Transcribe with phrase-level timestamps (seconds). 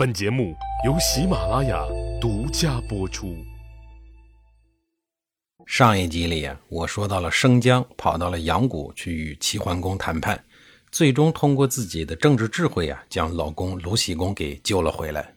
[0.00, 0.56] 本节目
[0.86, 1.86] 由喜马拉雅
[2.18, 3.36] 独家播出。
[5.66, 10.42] 上一集里啊，我说到了生姜跑到了阳谷去与齐桓公谈判，
[10.90, 15.34] 最终通过自己的政治智慧啊，将老公鲁僖公给救了回来。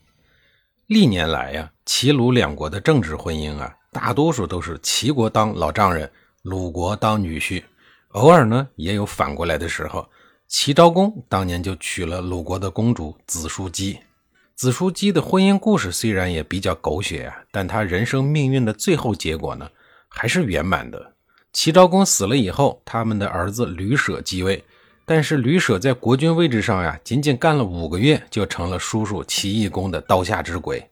[0.88, 6.10] 历年来呀，齐鲁两国的政治婚姻啊，大多数都是齐国当老丈人，
[6.42, 7.62] 鲁国当女婿，
[8.12, 10.10] 偶尔呢也有反过来的时候。
[10.48, 14.00] 齐昭公当年就娶了鲁国的公主子叔姬。
[14.56, 19.68] 子叔姬的婚姻故事虽然也比较狗血啊，但他人生命运的最后结果呢，
[20.08, 21.14] 还是圆满的。
[21.52, 24.64] 齐昭公死了以后，他们的儿子吕舍继位，
[25.06, 30.88] 但是吕舍在国君位置上呀，仅仅干了五个月，就成了叔叔齐懿公的刀下之鬼。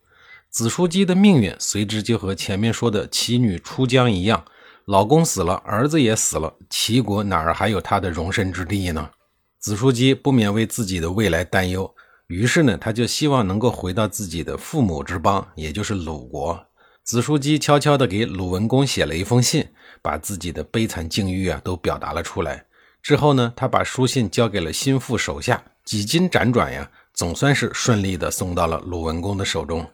[0.50, 4.44] 子叔姬的命运随之就和前面说的齐女出江一样，
[4.86, 9.12] 老公死了，儿子也死了，齐国哪儿还有他的容身之地呢？
[9.60, 11.94] 子叔姬不免为自己的未来担忧。
[12.32, 16.66] 于是呢，他就希望能够回到自己的父母之邦，也就是鲁国。
[17.04, 19.68] 子叔姬悄悄地给鲁文公写了一封信，
[20.02, 22.64] 把自己的悲惨境遇啊都表达了出来。
[23.04, 29.86] 之后呢，他把书信交给了心腹手下，几经辗转呀，总算是顺利地送到了鲁文公的手中。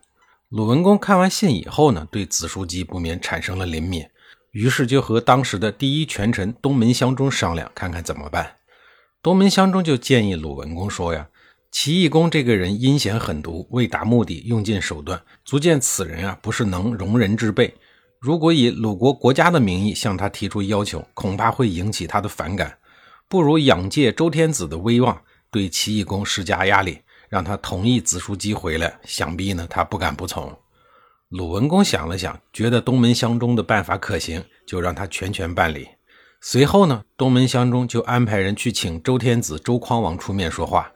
[0.49, 4.05] 鲁文公看完信以后呢，对子叔姬不免产生了怜悯，
[4.51, 8.57] 于是就和当时的第一权臣东门相中商量，看看怎么办。
[9.23, 11.27] 东门相中就建议鲁文公说呀。
[11.71, 17.73] 齐懿公这个人阴险狠毒，为达目的用尽手段，足见此人啊不是能容人之辈。
[18.19, 22.75] 如果以鲁国国家的名义向他提出要求，恐怕会引起他的反感。
[23.27, 28.99] 不如仰借周天子的威望，对齐懿公施加压力，让他同意子叔姬回来。
[29.03, 30.51] 想必呢，他不敢不从。
[31.29, 35.87] 鲁文公想了想，觉得东门相中的办法可行，就让他全权办理。
[36.39, 40.89] 随后呢，东门相中就安排人去请周天子周匡王出面说话。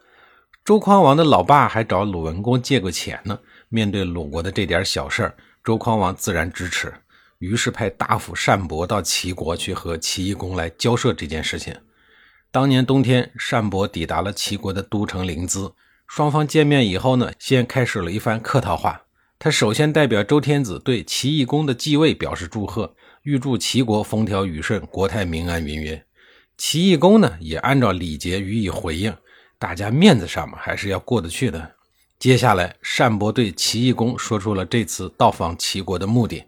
[0.63, 3.39] 周匡王的老爸还找鲁文公借过钱呢。
[3.69, 6.93] 面对鲁国的这点小事儿，周匡王自然支持，
[7.39, 11.75] 于是派大夫单伯到齐国去和齐懿公来交涉这件事情。
[12.51, 15.73] 当年冬天，单伯抵达了齐国的都城临淄，
[16.05, 19.03] 双方见面以后呢，先开始了一番客套话。
[19.39, 22.93] 他首先代表周天子对齐懿公的继位表示祝贺，
[23.23, 25.99] 预祝齐国风调雨顺、国泰民安云云。
[26.57, 29.15] 齐懿公呢，也按照礼节予以回应。
[29.61, 31.73] 大家面子上嘛，还是要过得去的。
[32.17, 36.43] 接下来，单伯对齐懿公说出了这次到访齐国的目的，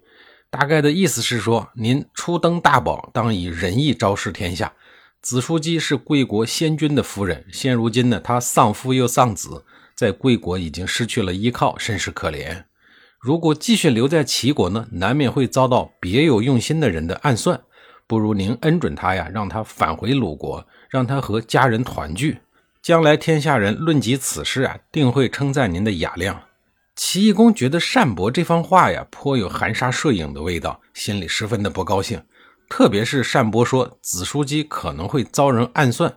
[0.50, 4.74] 大概的意思是说：您初登大宝，当以仁义昭示天下。
[5.22, 9.64] 子叔姬是贵国先君的夫人，现如今呢，她丧夫又丧子，
[9.96, 12.64] 在贵国已经失去了依靠，甚是可怜。
[13.20, 17.62] 如果继续留在齐国呢，难免会遭到别有用心的人的暗算。
[18.08, 22.40] 不如您恩准他呀，让他返回鲁国，让他和家人团聚。
[22.84, 26.44] 将来天下人论及此事啊，定会称赞您的雅量。
[26.98, 32.22] 齐懿公觉得单伯这番话呀，颇有含沙射影的味道，心里十分的不高兴。
[32.70, 36.14] 特别是单伯说子叔姬可能会遭人暗算，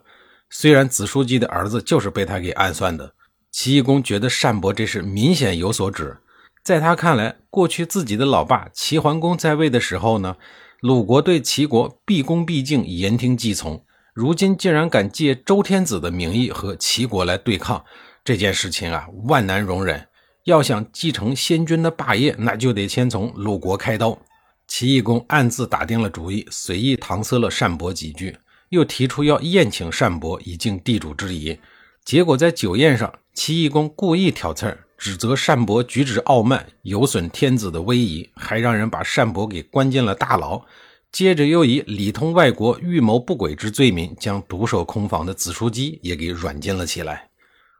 [0.51, 3.15] 虽然子叔姬的儿子就是被他给暗算的。
[3.53, 6.19] 齐懿公觉得单伯这是明显有所指，
[6.65, 10.37] 在他看来，过去自己的老爸齐桓公在位的时候呢，
[10.81, 13.86] 鲁国对齐国毕恭毕敬，言听计从。
[14.17, 17.85] 如今竟然敢借周天子的名义和齐国来对抗，
[18.25, 20.09] 这件事情啊，万难容忍。
[20.45, 24.19] 要想继承先君的霸业，那就得先从鲁国开刀。
[24.67, 28.35] 齐懿公暗自打定了主意，随意搪塞了单伯几句，
[28.71, 31.61] 又提出要宴请单伯以敬地主之谊。
[32.03, 40.65] 结果在酒宴上，齐懿公故意挑刺儿，指责单伯举止傲慢，有损天子的威仪，还让人把单伯给关进了大牢。
[41.13, 47.29] 接着又以里通外国、预谋不轨之罪名，将独守空房的子叔姬也给软禁了起来。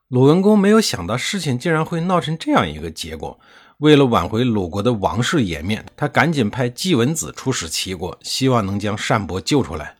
[0.09, 3.39] 鲁文公没有想到事情竟然会闹成这样一个结果，
[3.79, 9.97] 为了挽回鲁国的王室颜面，他赶紧派季文子出使齐国，希望能将单伯救出来。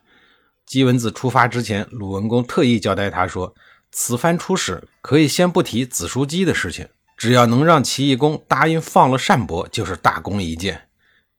[0.65, 3.53] 季文子出发之前，鲁文公特意交代他说
[3.91, 6.87] ：“此番出使可以先不提子叔姬的事情，
[7.17, 10.86] 只要能让齐懿公答应放了单伯，就是大功一件。”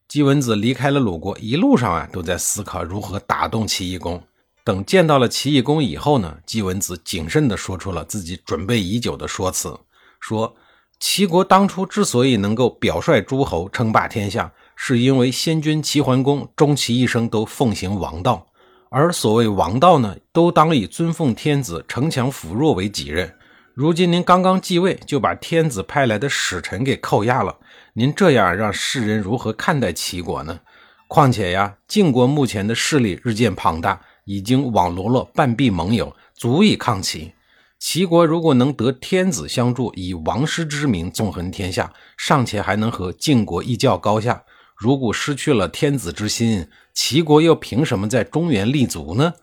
[0.08, 4.18] 季文子离开了鲁国，一路上啊都在思考如何打动齐懿公。
[4.64, 9.78] 等见到了齐懿公以后呢，季文子谨慎地说出了自己准备已久的说辞，
[10.18, 10.56] 说
[10.98, 18.46] 齐国当初之所以能够表率诸侯称霸天下，是因为先君齐桓公终其一生都奉行王道，
[18.88, 23.34] 而所谓王道呢，都当以尊奉天子、城强辅弱为己任。
[23.78, 27.58] 如今您刚刚继位，就把天子派来的使臣给扣押了。
[27.92, 30.58] 您这样让世人如何看待齐国呢？
[31.06, 37.34] 况且呀，晋国目前的势力日渐庞大，已经网罗了半壁盟友，足以抗齐。
[37.78, 44.42] 齐国如果能得天子相助，以王师之名纵横天下，尚且还能和晋国一较高下；
[44.74, 49.34] 如果失去了天子之心，齐国又凭什么在中原立足呢？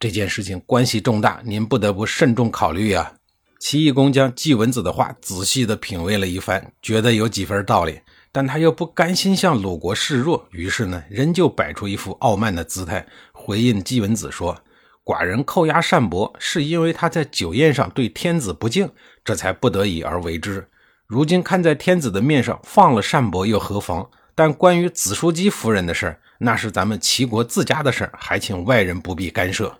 [0.00, 3.12] 这件事情关系重大，您不得不慎重考虑啊！
[3.62, 8.00] 齐懿公将季文子的话仔细地品味了一番，觉得有几分道理，
[8.32, 14.64] 但他又不甘心向鲁国示弱，于是呢，仍旧摆出一副傲慢的姿态，回应季文子说。
[15.04, 18.90] 寡人扣押单伯，是因为他在酒宴上对天子不敬，
[19.24, 20.66] 这才不得已而为之。
[21.06, 24.10] 如今看在天子的面上，放了单伯又何妨？
[24.34, 29.78] 但关于子叔姬夫人的事那是咱们齐国自家的事还请外人不必干涉。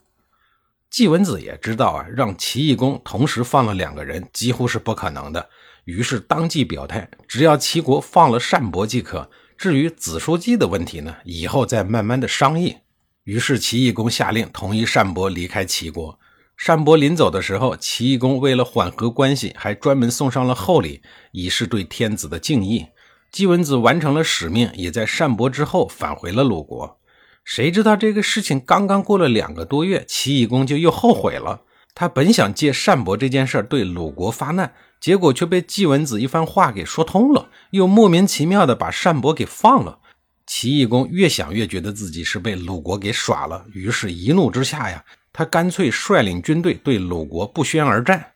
[0.92, 5.48] 季文子也知道啊，让齐懿公同时放了两个人几乎是不可能的，
[5.86, 9.30] 于是当即表态，只要齐国放了单伯即可。
[9.56, 12.76] 至于子叔姬的问题呢，以后再慢慢的商议。
[13.24, 16.18] 于是齐懿公下令同意单伯离开齐国。
[16.62, 21.00] 单伯临走的时候，齐懿公为了缓和关系，还专门送上了厚礼，
[21.30, 22.88] 以示对天子的敬意。
[23.30, 26.98] 季文子完成了使命，也在单伯之后返回了鲁国。
[27.44, 31.62] 谁知道这个事情刚刚过了两个多月，齐懿公就又后悔了。
[31.94, 39.98] 他本想借单伯这件事对鲁国发难，结果却被季文子一番话给说通了，又莫名其妙的把单伯给放了。
[40.46, 48.31] 齐懿公越想越觉得自己是被鲁国给耍了，于是一怒之下呀，他干脆率领军队对鲁国不宣而战。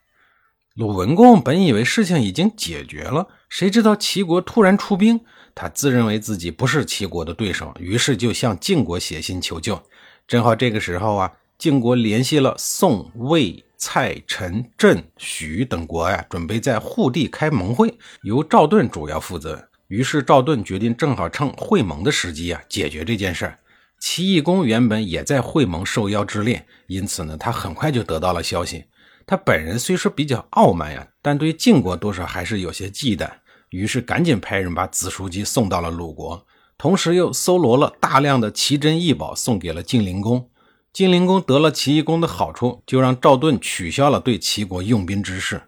[0.77, 5.19] 鲁文公本以为事情已经解决了，谁知道齐国突然出兵，
[5.55, 9.83] 他自认为自己不是齐国的对手，于是就向晋国写信求救。
[10.29, 19.67] 正好这个时候啊，晋国联系了宋、魏、蔡、陈、郑、许等国呀，准备在护地开盟会，由赵盾主要负责。
[19.89, 23.51] 于是赵盾决定，正好趁会盟的时机啊，解决这件事。
[23.99, 28.85] 齐懿公原本也在会盟受邀之列，因此呢，他很快就得到了消息。
[29.27, 33.29] 他本人虽说比较傲慢呀，但对晋国多少还是有些忌惮。
[33.71, 36.47] 于是赶紧派人把子叔姬送到了鲁国，
[36.79, 40.49] 同时又搜罗了大量的奇珍异宝送给了晋灵公。
[40.93, 45.61] 晋灵公得了齐懿公的好处，就让赵盾取消了对齐国用兵之事。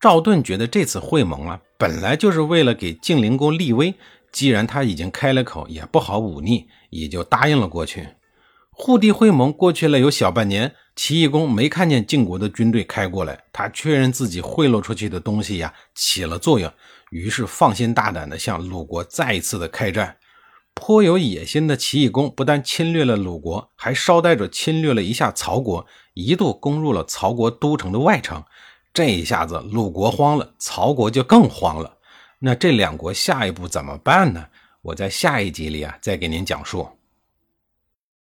[0.00, 3.94] 赵盾觉得这次会盟啊，本来就是为了给晋灵公立威，
[4.32, 8.08] 既然他已经开了口，也不好忤逆，也就答应了过去。
[8.70, 16.70] 护地会盟过去了有小半年，齐懿公没看见晋国的军队开过来，他确认自己贿赂出去的东西呀起了作用，
[17.10, 20.16] 于是放心大胆地向鲁国再一次的开战。
[20.74, 28.42] 颇有野心的齐懿公不但侵略了鲁国，还捎带着侵略了一下曹国，一度攻入了曹国都城的外城。
[28.94, 31.98] 这一下子，鲁国慌了，曹国就更慌了。
[32.38, 34.46] 那这两国下一步怎么办呢？
[34.82, 36.86] 我在下一集里啊，再给您讲述。